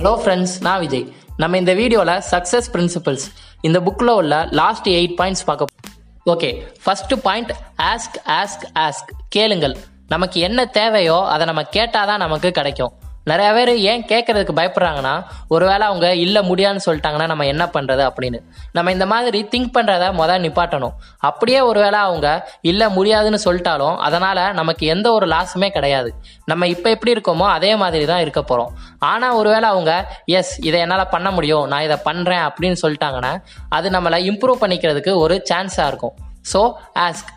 Hello 0.00 0.12
friends 0.20 0.52
நான் 0.66 0.78
விஜய். 0.82 1.02
நம்ம 1.42 1.56
இந்த 1.60 1.72
வீடியோவில் 1.80 2.12
சக்ஸஸ் 2.30 2.68
பிரின்சிபல்ஸ் 2.74 3.24
இந்த 3.66 3.78
புக்கில் 3.86 4.12
உள்ள 4.20 4.34
லாஸ்ட் 4.60 4.86
எயிட் 4.98 5.16
பாயிண்ட்ஸ் 5.18 5.44
பார்க்க 5.48 6.32
okay 6.34 6.50
first 6.84 7.18
point 7.26 7.50
ask 7.90 8.16
ask 8.38 8.64
ask 8.84 9.10
கேளுங்கள். 9.36 9.74
நமக்கு 10.14 10.40
என்ன 10.48 10.64
தேவையோ 10.78 11.18
அதை 11.32 11.46
நம்ம 11.50 11.64
கேட்டால் 11.76 12.08
தான் 12.10 12.22
நமக்கு 12.24 12.50
கிடைக்கும். 12.58 12.92
நிறைய 13.24 13.48
பேர் 13.52 13.70
ஏன் 13.90 14.02
கேட்கறதுக்கு 14.10 14.54
பயப்படுறாங்கன்னா 14.58 15.12
ஒருவேளை 15.48 15.84
அவங்க 15.86 16.14
இல்லை 16.14 16.42
முடியாதுன்னு 16.42 16.84
சொல்லிட்டாங்கன்னா 16.86 17.26
நம்ம 17.26 17.46
என்ன 17.46 17.64
பண்ணுறது 17.74 18.02
அப்படின்னு. 18.08 18.38
நம்ம 18.72 18.92
இந்த 18.92 19.06
மாதிரி 19.06 19.40
திங்க் 19.52 19.72
பண்ணுறத 19.76 20.12
முதல் 20.12 20.42
நிப்பாட்டணும். 20.44 20.94
அப்படியே 21.28 21.60
ஒருவேளை 21.60 21.98
அவங்க 21.98 22.28
இல்லை 22.70 22.88
முடியாதுன்னு 22.96 23.40
சொல்லிட்டாலும் 23.44 23.96
அதனால் 23.96 24.42
நமக்கு 24.60 24.86
எந்த 24.86 25.12
ஒரு 25.12 25.26
லாஸுமே 25.26 25.68
கிடையாது. 25.68 26.12
நம்ம 26.44 26.68
இப்போ 26.74 26.90
எப்படி 26.90 27.14
இருக்கோமோ 27.16 27.48
அதே 27.56 27.76
மாதிரி 27.76 28.04
தான் 28.04 28.20
இருக்க 28.20 28.42
போகிறோம் 28.42 28.72
ஆனால் 28.98 29.32
ஒருவேளை 29.32 29.68
அவங்க 29.68 29.92
எஸ் 30.38 30.54
இதை 30.68 30.80
என்னால் 30.80 31.08
பண்ண 31.08 31.30
முடியும் 31.30 31.66
நான் 31.66 31.82
இதை 31.82 31.98
பண்ணுறேன் 32.08 32.44
அப்படின்னு 32.48 32.80
சொல்லிட்டாங்கன்னா 32.84 33.32
அது 33.68 33.90
நம்மளை 33.90 34.20
இம்ப்ரூவ் 34.32 34.62
பண்ணிக்கிறதுக்கு 34.64 35.14
ஒரு 35.14 35.36
சான்ஸாக 35.50 35.86
இருக்கும். 35.86 36.16
So 36.52 36.60
ask 37.06 37.30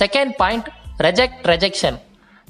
second 0.00 0.34
point 0.42 0.68
reject 0.98 1.40
rejection 1.54 1.96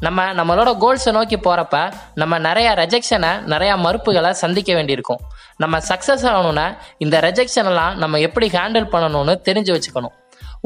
நம்ம 0.05 0.25
நம்மளோட 0.39 0.71
கோல்ஸை 0.83 1.13
நோக்கி 1.17 1.37
போகிறப்ப 1.45 1.77
நம்ம 2.21 2.39
நிறையா 2.47 2.73
ரெஜெக்ஷனை 2.81 3.31
நிறையா 3.53 3.75
மறுப்புகளை 3.85 4.31
சந்திக்க 4.41 4.71
வேண்டியிருக்கும். 4.79 5.21
நம்ம 5.63 5.79
சக்ஸஸ் 5.91 6.25
ஆகணும்னா 6.31 6.67
இந்த 7.05 7.21
ரெஜெக்ஷனெல்லாம் 7.27 7.95
நம்ம 8.03 8.19
எப்படி 8.27 8.49
ஹேண்டில் 8.57 8.89
பண்ணணும்னு 8.95 9.35
தெரிஞ்சு 9.49 9.73
வச்சுக்கணும். 9.77 10.15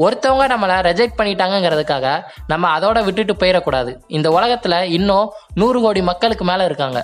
ஒருத்தவங்க 0.05 0.45
நம்மளை 0.53 0.75
ரெஜெக்ட் 0.89 1.17
பண்ணிட்டாங்கங்கிறதுக்காக 1.19 2.05
நம்ம 2.51 2.65
அதோட 2.79 2.99
விட்டுட்டு 3.07 3.35
போயிடக்கூடாது. 3.41 3.93
இந்த 4.17 4.27
உலகத்தில் 4.37 4.77
இன்னும் 4.97 5.31
நூறு 5.61 5.81
கோடி 5.85 6.03
மக்களுக்கு 6.11 6.45
மேலே 6.51 6.65
இருக்காங்க. 6.69 7.01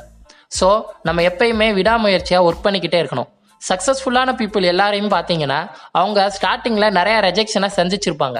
ஸோ 0.59 0.69
நம்ம 1.09 1.21
எப்பயுமே 1.29 1.69
விடாமுயற்சியாக 1.79 2.45
ஒர்க் 2.49 2.65
பண்ணிக்கிட்டே 2.67 3.01
இருக்கணும். 3.03 3.31
சக்ஸஸ்ஃபுல்லான 3.69 4.33
பீப்புள் 4.41 4.69
எல்லாரையும் 4.73 5.11
பார்த்தீங்கன்னா 5.15 5.59
அவங்க 5.99 6.19
ஸ்டார்டிங்கில் 6.35 6.95
நிறையா 6.99 7.19
ரெஜெக்ஷனை 7.27 7.69
சந்திச்சிருப்பாங்க. 7.79 8.39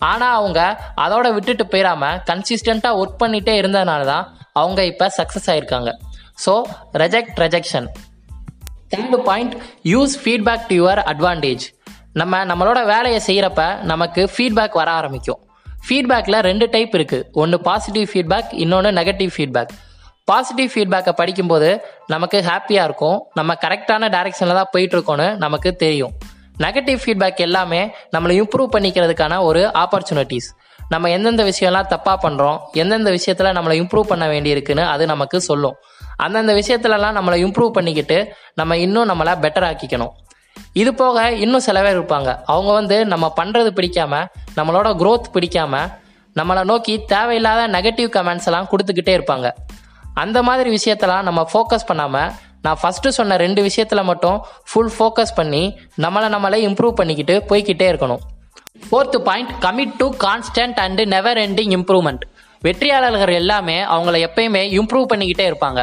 ஆனால் 0.00 0.34
அவங்க 0.40 0.60
அதோட 1.04 1.26
விட்டுட்டு 1.36 1.64
போயிடாம 1.72 2.10
கன்சிஸ்டண்ட்டாக 2.28 2.98
ஒர்க் 3.02 3.20
பண்ணிகிட்டே 3.22 3.54
இருந்ததுனால 3.60 4.02
தான் 4.12 4.26
அவங்க 4.60 4.80
இப்போ 4.92 5.06
சக்ஸஸ் 5.18 5.48
ஆயிருக்காங்க. 5.52 5.90
So 6.44 6.52
reject 7.02 7.40
rejection 7.44 7.88
third 8.92 9.18
point 9.30 9.54
use 9.92 10.14
feedback 10.22 10.68
to 10.70 10.76
your 10.80 11.00
advantage 11.12 11.64
நம்ம 12.20 12.44
நம்மளோட 12.50 12.80
வேலையை 12.94 13.18
செய்கிறப்ப 13.26 13.62
நமக்கு 13.90 14.22
ஃபீட்பேக் 14.34 14.78
வர 14.80 14.88
ஆரம்பிக்கும். 15.00 15.40
ஃபீட்பேக்கில் 15.86 16.38
ரெண்டு 16.48 16.66
டைப் 16.74 16.94
இருக்குது 16.98 17.26
ஒன்று 17.42 17.58
பாசிட்டிவ் 17.68 18.08
ஃபீட்பேக் 18.12 18.50
இன்னொன்று 18.62 18.90
நெகட்டிவ் 19.00 19.32
ஃபீட்பேக் 19.34 19.74
பாசிட்டிவ் 20.30 20.70
ஃபீட்பேக்கை 20.72 21.12
படிக்கும்போது 21.20 21.68
நமக்கு 22.12 22.38
ஹாப்பியாக 22.48 22.88
இருக்கும். 22.88 23.18
நம்ம 23.38 23.54
கரெக்டான 23.64 24.08
டைரெக்ஷனில் 24.14 24.58
தான் 24.60 24.72
போயிட்டுருக்கோன்னு 24.74 25.28
நமக்கு 25.44 25.70
தெரியும். 25.84 26.12
நெகட்டிவ் 26.58 26.98
ஃபீட்பேக் 27.04 27.36
எல்லாமே 27.36 27.80
நம்மளை 28.16 28.34
இம்ப்ரூவ் 28.40 28.68
பண்ணிக்கிறதுக்கான 28.72 29.42
ஒரு 29.42 29.70
ஆப்பர்ச்சுனிட்டிஸ் 29.74 30.48
நம்ம 30.88 31.10
எந்தெந்த 31.10 31.42
விஷயம்லாம் 31.44 31.90
தப்பாக 31.94 32.16
பண்ணுறோம் 32.22 32.58
எந்தெந்த 32.72 33.10
விஷயத்தில் 33.10 33.46
நம்மளை 33.46 33.74
இம்ப்ரூவ் 33.82 34.10
பண்ண 34.12 34.24
வேண்டியிருக்குன்னு 34.26 34.84
அது 34.84 35.06
நமக்கு 35.06 35.40
சொல்லும். 35.40 35.76
அந்தந்த 36.16 36.52
விஷயத்துலலாம் 36.54 37.16
நம்மளை 37.18 37.38
இம்ப்ரூவ் 37.44 37.70
பண்ணிக்கிட்டு 37.70 38.34
நம்ம 38.54 38.76
இன்னும் 38.76 39.08
நம்மளை 39.10 39.34
பெட்டர் 39.44 39.66
ஆக்கிக்கணும். 39.70 40.14
இது 40.72 40.94
போக 40.94 41.30
இன்னும் 41.32 41.60
சில 41.60 41.82
பேர் 41.82 41.98
இருப்பாங்க. 42.00 42.30
அவங்க 42.44 42.72
வந்து 42.72 42.96
நம்ம 43.06 43.32
பண்ணுறது 43.40 43.70
பிடிக்காம 43.78 44.14
நம்மளோட 44.56 44.88
க்ரோத் 45.02 45.28
பிடிக்காம 45.34 45.74
நம்மளை 46.36 46.64
நோக்கி 46.64 47.04
தேவையில்லாத 47.04 47.60
நெகட்டிவ் 47.78 48.10
கமெண்ட்ஸ் 48.16 48.44
எல்லாம் 48.44 48.68
கொடுத்துக்கிட்டே 48.72 49.14
இருப்பாங்க. 49.18 49.48
அந்த 50.14 50.42
மாதிரி 50.42 50.68
விஷயத்தெல்லாம் 50.78 51.22
நம்ம 51.22 51.48
ஃபோக்கஸ் 51.52 51.86
பண்ணாமல் 51.86 52.30
நான் 52.64 52.78
ஃபஸ்ட்டு 52.80 53.14
சொன்ன 53.18 53.36
ரெண்டு 53.44 53.60
விஷயத்தில் 53.68 54.08
மட்டும் 54.10 54.38
ஃபுல் 54.70 54.92
ஃபோக்கஸ் 54.96 55.36
பண்ணி 55.38 55.62
நம்மளை 56.04 56.28
நம்மளே 56.34 56.60
இம்ப்ரூவ் 56.68 56.98
பண்ணிக்கிட்டு 57.00 57.36
போய்க்கிட்டே 57.50 57.86
இருக்கணும். 57.92 58.22
Fourth 58.88 59.18
point 59.28 59.52
commit 59.66 59.94
to 60.00 60.08
constant 60.26 60.80
and 60.86 61.04
never 61.14 61.40
ending 61.44 61.74
improvement 61.78 62.24
வெற்றியாளர்கள் 62.66 63.38
எல்லாமே 63.42 63.78
அவங்கள 63.94 64.16
எப்பயுமே 64.28 64.64
இம்ப்ரூவ் 64.80 65.06
பண்ணிக்கிட்டே 65.12 65.46
இருப்பாங்க. 65.50 65.80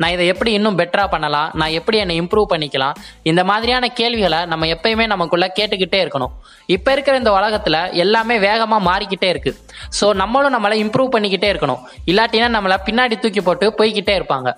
நான் 0.00 0.12
இதை 0.14 0.24
எப்படி 0.32 0.50
இன்னும் 0.56 0.76
பெட்டராக 0.80 1.08
பண்ணலாம்? 1.12 1.48
நான் 1.60 1.72
எப்படி 1.78 1.96
என்னை 2.02 2.16
இம்ப்ரூவ் 2.22 2.46
பண்ணிக்கலாம்? 2.52 2.98
இந்த 3.30 3.42
மாதிரியான 3.50 3.88
கேள்விகளை 4.00 4.40
நம்ம 4.50 4.66
எப்பயுமே 4.74 5.04
நமக்குள்ளே 5.12 5.48
கேட்டுக்கிட்டே 5.58 5.98
இருக்கணும். 6.04 6.34
இப்போ 6.76 6.90
இருக்கிற 6.96 7.14
இந்த 7.22 7.32
உலகத்தில் 7.38 7.78
எல்லாமே 8.04 8.36
வேகமாக 8.46 8.86
மாறிக்கிட்டே 8.88 9.28
இருக்கு. 9.34 9.52
ஸோ 9.98 10.08
நம்மளும் 10.22 10.54
நம்மளை 10.56 10.76
இம்ப்ரூவ் 10.84 11.10
பண்ணிக்கிட்டே 11.14 11.48
இருக்கணும். 11.52 11.80
இல்லாட்டினா 12.12 12.50
நம்மளை 12.56 12.76
பின்னாடி 12.88 13.18
தூக்கி 13.24 13.42
போட்டு 13.48 13.68
போய்கிட்டே 13.80 14.14
இருப்பாங்க. 14.20 14.50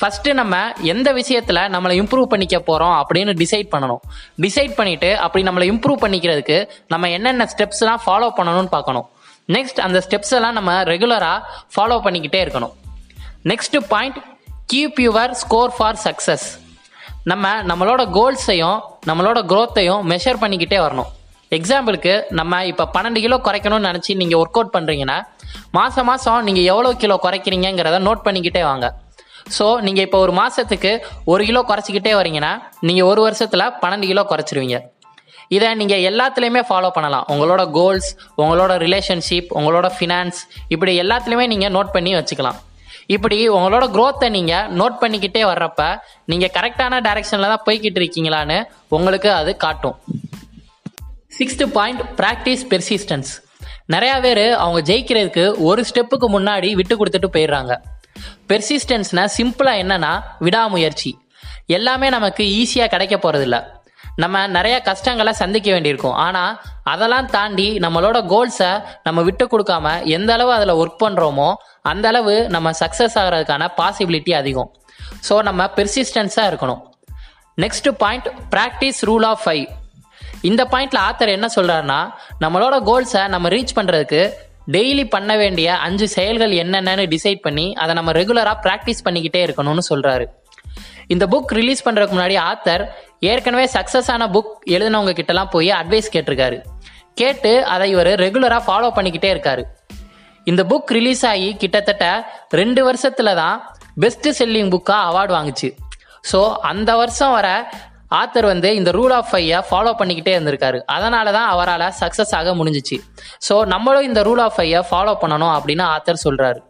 ஃபஸ்ட்டு 0.00 0.30
நம்ம 0.38 0.54
எந்த 0.92 1.08
விஷயத்தில் 1.18 1.60
நம்மளை 1.74 1.94
இம்ப்ரூவ் 2.02 2.28
பண்ணிக்க 2.32 2.56
போகிறோம் 2.68 2.94
அப்படின்னு 3.00 3.32
டிசைட் 3.42 3.68
பண்ணணும். 3.74 4.00
டிசைட் 4.44 4.72
பண்ணிவிட்டு 4.78 5.10
அப்படி 5.24 5.42
நம்மளை 5.48 5.66
இம்ப்ரூவ் 5.72 6.00
பண்ணிக்கிறதுக்கு 6.04 6.56
நம்ம 6.92 7.10
என்னென்ன 7.16 7.46
ஸ்டெப்ஸ்லாம் 7.52 8.00
ஃபாலோ 8.06 8.28
பண்ணணும்னு 8.38 8.72
பார்க்கணும். 8.76 9.06
நெக்ஸ்ட் 9.56 9.80
அந்த 9.86 9.98
ஸ்டெப்ஸ் 10.06 10.34
எல்லாம் 10.38 10.56
நம்ம 10.58 10.72
ரெகுலராக 10.90 11.38
ஃபாலோ 11.74 11.98
பண்ணிக்கிட்டே 12.06 12.40
இருக்கணும். 12.44 12.74
Next 13.50 13.76
point 13.92 14.18
keep 14.72 15.00
your 15.06 15.32
score 15.42 15.74
for 15.76 16.00
success 16.06 16.46
நம்ம 17.32 17.52
நம்மளோட 17.70 18.02
கோல்ஸையும் 18.16 18.78
நம்மளோட 19.10 19.38
க்ரோத்தையும் 19.50 20.02
மெஷர் 20.12 20.40
பண்ணிக்கிட்டே 20.42 20.78
வரணும். 20.86 21.10
எக்ஸாம்பிளுக்கு 21.58 22.12
நம்ம 22.38 22.62
இப்போ 22.72 22.84
பன்னெண்டு 22.94 23.20
கிலோ 23.24 23.36
குறைக்கணும்னு 23.46 23.88
நினச்சி 23.90 24.12
நீங்கள் 24.20 24.40
ஒர்க் 24.42 24.58
அவுட் 24.58 24.74
பண்ணுறீங்கன்னா 24.76 25.18
மாதம் 25.78 26.08
மாதம் 26.10 26.44
நீங்கள் 26.48 26.68
எவ்வளோ 26.72 26.92
கிலோ 27.02 27.16
குறைக்கிறீங்கிறத 27.26 27.98
நோட் 28.08 28.24
பண்ணிக்கிட்டே 28.26 28.62
வாங்க. 28.70 28.86
ஸோ 29.56 29.66
நீங்கள் 29.86 30.04
இப்போ 30.06 30.18
ஒரு 30.24 30.32
மாதத்துக்கு 30.40 30.92
ஒரு 31.32 31.42
கிலோ 31.48 31.60
குறைச்சிக்கிட்டே 31.70 32.12
வரீங்கன்னா 32.18 32.52
நீங்கள் 32.88 33.08
ஒரு 33.12 33.20
வருஷத்தில் 33.26 33.72
பன்னெண்டு 33.82 34.06
கிலோ 34.10 34.22
குறைச்சிருவீங்க. 34.32 34.78
இதை 35.54 35.68
நீங்கள் 35.80 36.04
எல்லாத்துலேயுமே 36.10 36.62
ஃபாலோ 36.68 36.90
பண்ணலாம். 36.96 37.26
உங்களோட 37.32 37.62
கோல்ஸ் 37.78 38.08
உங்களோட 38.42 38.72
ரிலேஷன்ஷிப் 38.84 39.50
உங்களோட 39.58 39.88
ஃபினான்ஸ் 39.96 40.38
இப்படி 40.74 40.92
எல்லாத்துலேயுமே 41.02 41.46
நீங்கள் 41.52 41.74
நோட் 41.76 41.94
பண்ணி 41.96 42.12
வச்சுக்கலாம். 42.18 42.60
இப்படி 43.14 43.38
உங்களோட 43.56 43.84
க்ரோத்தை 43.94 44.28
நீங்கள் 44.36 44.68
நோட் 44.80 45.00
பண்ணிக்கிட்டே 45.02 45.42
வர்றப்ப 45.50 45.88
நீங்கள் 46.32 46.52
கரெக்டான 46.56 47.00
டைரெக்ஷனில் 47.06 47.52
தான் 47.52 47.64
போய்கிட்டு 47.66 48.00
இருக்கீங்களான்னு 48.02 48.58
உங்களுக்கு 48.96 49.30
அது 49.40 49.52
காட்டும். 49.64 49.96
சிக்ஸ்த்து 51.38 51.66
பாயிண்ட் 51.78 52.04
ப்ராக்டிஸ் 52.20 52.64
பெர்சிஸ்டன்ஸ் 52.72 53.32
நிறையா 53.94 54.16
பேர் 54.26 54.46
அவங்க 54.62 54.80
ஜெயிக்கிறதுக்கு 54.90 55.44
ஒரு 55.68 55.82
ஸ்டெப்புக்கு 55.88 56.28
முன்னாடி 56.36 56.70
விட்டு 56.80 56.96
கொடுத்துட்டு 57.00 57.30
போயிடுறாங்க. 57.34 57.74
பெர்சிஸ்டன்ஸ்னா 58.50 59.24
சிம்பிளாக 59.36 59.82
என்னன்னா 59.84 60.12
விடாமுயற்சி. 60.46 61.12
எல்லாமே 61.76 62.08
நமக்கு 62.16 62.44
ஈஸியாக 62.60 62.92
கிடைக்க 62.94 63.16
போகிறதில்ல 63.16 63.58
நம்ம 64.22 64.40
நிறைய 64.56 64.76
கஷ்டங்களை 64.88 65.32
சந்திக்க 65.42 65.68
வேண்டியிருக்கும். 65.74 66.16
ஆனால் 66.24 66.58
அதெல்லாம் 66.92 67.28
தாண்டி 67.36 67.68
நம்மளோட 67.84 68.18
கோல்ஸை 68.32 68.72
நம்ம 69.06 69.22
விட்டு 69.28 69.44
கொடுக்காம 69.52 69.94
எந்த 70.16 70.30
அளவு 70.36 70.52
அதில் 70.56 70.78
ஒர்க் 70.82 71.00
பண்ணுறோமோ 71.04 71.48
அந்த 71.92 72.08
அளவு 72.12 72.34
நம்ம 72.54 72.72
சக்ஸஸ் 72.82 73.16
ஆகிறதுக்கான 73.22 73.68
பாசிபிலிட்டி 73.80 74.34
அதிகம். 74.40 74.70
ஸோ 75.28 75.36
நம்ம 75.48 75.64
பெர்சிஸ்டன்ஸாக 75.78 76.50
இருக்கணும். 76.50 76.82
Next 77.64 77.88
point 78.02 78.28
practise 78.54 79.00
rule 79.08 79.26
of 79.32 79.42
five 79.44 79.66
இந்த 80.50 80.62
பாயிண்ட்ல 80.72 80.98
ஆத்தர் 81.08 81.36
என்ன 81.36 81.46
சொல்றாருன்னா 81.56 82.00
நம்மளோட 82.44 82.76
கோல்ஸை 82.88 83.22
நம்ம 83.34 83.48
ரீச் 83.54 83.76
பண்றதுக்கு 83.78 84.22
டெய்லி 84.72 85.04
பண்ண 85.08 85.36
வேண்டிய 85.36 85.76
அஞ்சு 85.76 86.08
செயல்கள் 86.08 86.50
என்னென்னு 86.50 87.04
டிசைட் 87.14 87.40
பண்ணி 87.40 87.72
அதை 87.74 87.94
நம்ம 87.94 88.12
ரெகுலராக 88.12 88.56
ப்ராக்டிஸ் 88.66 89.04
பண்ணிக்கிட்டே 89.04 89.40
இருக்கணும்னு 89.46 89.84
சொல்கிறாரு 89.90 90.26
இந்த 91.08 91.26
புக் 91.26 91.52
ரிலீஸ் 91.52 91.84
பண்ணுறதுக்கு 91.86 92.16
முன்னாடி 92.16 92.36
ஆத்தர் 92.50 92.84
ஏற்கனவே 93.20 93.68
சக்ஸஸ் 93.74 94.10
ஆன 94.10 94.26
புக் 94.26 94.54
எழுதினவங்க 94.66 95.12
கிட்டலாம் 95.18 95.50
போய் 95.50 95.70
அட்வைஸ் 95.70 96.12
கேட்டிருக்காரு. 96.14 96.58
கேட்டு 97.14 97.64
அதை 97.66 97.90
இவர் 97.90 98.06
ரெகுலராக 98.06 98.62
ஃபாலோ 98.66 98.88
பண்ணிக்கிட்டே 98.96 99.30
இருக்காரு. 99.34 99.62
இந்த 100.44 100.62
புக் 100.62 100.92
ரிலீஸ் 100.98 101.26
ஆகி 101.26 101.56
கிட்டத்தட்ட 101.56 102.26
ரெண்டு 102.50 102.92
வருஷத்துல 102.92 103.34
தான் 103.34 103.74
பெஸ்ட் 104.00 104.42
செல்லிங் 104.42 104.72
புக்காக 104.74 105.08
அவார்டு 105.10 105.32
வாங்குச்சு. 105.38 105.76
ஸோ 106.32 106.52
அந்த 106.52 106.96
வருஷம் 106.96 107.30
வர 107.30 107.48
ஆத்தர் 108.20 108.46
வந்து 108.52 108.68
இந்த 108.78 108.90
ரூல் 108.98 109.14
ஆஃப் 109.18 109.28
ஃபைவை 109.30 109.60
ஃபாலோ 109.68 109.92
பண்ணிக்கிட்டே 110.00 110.32
இருந்திருக்காரு. 110.36 110.78
அதனால 110.96 111.26
தான் 111.36 111.48
அவரால் 111.54 111.86
சக்ஸஸ் 112.02 112.34
ஆக 112.38 112.54
முடிஞ்சிச்சு. 112.60 112.96
ஸோ 113.46 113.54
நம்மளும் 113.74 114.06
இந்த 114.10 114.22
ரூல் 114.28 114.42
ஆஃப் 114.46 114.56
ஃபைவை 114.56 114.82
ஃபாலோ 114.90 115.14
பண்ணணும் 115.22 115.54
அப்படின்னு 115.56 115.84
ஆத்தர் 115.94 116.24
சொல்கிறாரு 116.26 116.60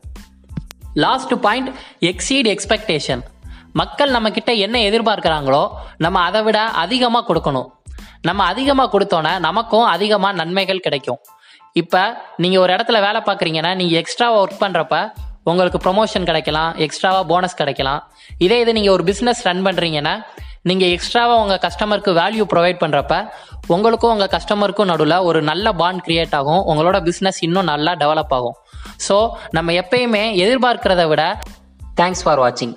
லாஸ்ட் 1.05 1.35
பாயிண்ட் 1.45 1.71
எக்ஸீட் 2.11 2.49
எக்ஸ்பெக்டேஷன் 2.55 3.23
மக்கள் 3.81 4.15
நம்மக்கிட்ட 4.17 4.51
என்ன 4.65 4.77
எதிர்பார்க்குறாங்களோ 4.89 5.63
நம்ம 6.05 6.17
அதை 6.29 6.41
விட 6.47 6.59
அதிகமாக 6.83 7.25
கொடுக்கணும். 7.31 7.69
நம்ம 8.29 8.41
அதிகமாக 8.53 8.89
கொடுத்தோன்னே 8.93 9.33
நமக்கும் 9.47 9.87
அதிகமாக 9.95 10.39
நன்மைகள் 10.41 10.85
கிடைக்கும். 10.87 11.19
இப்போ 11.81 12.03
நீங்கள் 12.43 12.63
ஒரு 12.65 12.71
இடத்துல 12.77 12.99
வேலை 13.07 13.21
பார்க்குறீங்கன்னா 13.29 13.73
நீங்கள் 13.81 14.01
எக்ஸ்ட்ராவாக 14.03 14.43
ஒர்க் 14.43 14.63
பண்ணுறப்ப 14.65 14.97
உங்களுக்கு 15.51 15.79
ப்ரொமோஷன் 15.87 16.29
கிடைக்கலாம் 16.29 16.71
எக்ஸ்ட்ராவாக 16.85 17.25
போனஸ் 17.33 17.59
கிடைக்கலாம். 17.61 18.01
இதே 18.45 18.59
இது 18.65 18.73
நீங்கள் 18.79 18.95
ஒரு 18.97 19.05
பிஸ்னஸ் 19.11 19.43
ரன் 19.49 19.65
பண்ணுறீங்கன்னா 19.67 20.15
நீங்கள் 20.69 20.93
எக்ஸ்ட்ராவாக 20.95 21.41
உங்கள் 21.43 21.61
கஸ்டமருக்கு 21.65 22.13
வேல்யூ 22.21 22.45
ப்ரொவைட் 22.53 22.79
பண்ணுறப்ப 22.83 23.15
உங்களுக்கும் 23.67 24.13
உங்கள் 24.15 24.31
கஸ்டமருக்கும் 24.35 24.89
நடுவில் 24.91 25.17
ஒரு 25.29 25.43
நல்ல 25.43 25.73
பாண்ட் 25.81 26.03
கிரியேட் 26.07 26.35
ஆகும். 26.39 26.63
உங்களோட 26.71 26.99
பிஸ்னஸ் 27.09 27.41
இன்னும் 27.41 27.69
நல்லா 27.73 27.93
டெவலப் 28.03 28.33
ஆகும். 28.37 28.57
ஸோ 29.09 29.17
நம்ம 29.51 29.73
எப்பயுமே 29.73 30.25
எதிர்பார்க்கிறத 30.45 31.05
விட 31.09 31.23
தேங்க்ஸ் 32.01 32.25
ஃபார் 32.25 32.43
வாட்சிங் 32.45 32.75